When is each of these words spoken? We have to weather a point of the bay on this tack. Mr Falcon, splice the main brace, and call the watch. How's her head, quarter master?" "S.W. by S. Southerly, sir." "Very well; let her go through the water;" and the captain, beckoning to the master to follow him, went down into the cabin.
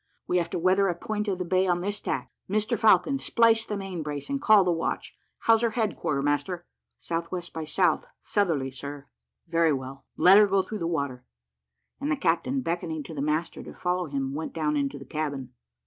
We 0.25 0.37
have 0.39 0.49
to 0.49 0.57
weather 0.57 0.87
a 0.87 0.95
point 0.95 1.27
of 1.27 1.37
the 1.37 1.45
bay 1.45 1.67
on 1.67 1.81
this 1.81 1.99
tack. 1.99 2.31
Mr 2.49 2.75
Falcon, 2.75 3.19
splice 3.19 3.67
the 3.67 3.77
main 3.77 4.01
brace, 4.01 4.31
and 4.31 4.41
call 4.41 4.63
the 4.63 4.71
watch. 4.71 5.15
How's 5.41 5.61
her 5.61 5.69
head, 5.77 5.95
quarter 5.95 6.23
master?" 6.23 6.65
"S.W. 6.99 7.39
by 7.53 7.61
S. 7.61 7.79
Southerly, 8.19 8.71
sir." 8.71 9.05
"Very 9.47 9.71
well; 9.71 10.05
let 10.17 10.39
her 10.39 10.47
go 10.47 10.63
through 10.63 10.79
the 10.79 10.87
water;" 10.87 11.23
and 11.99 12.11
the 12.11 12.15
captain, 12.17 12.61
beckoning 12.61 13.03
to 13.03 13.13
the 13.13 13.21
master 13.21 13.61
to 13.61 13.75
follow 13.75 14.07
him, 14.07 14.33
went 14.33 14.53
down 14.53 14.75
into 14.75 14.97
the 14.97 15.05
cabin. 15.05 15.53